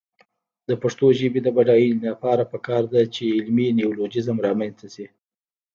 [0.67, 5.05] د پښتو ژبې د بډاینې لپاره پکار ده چې علمي نیولوجېزم رامنځته شي.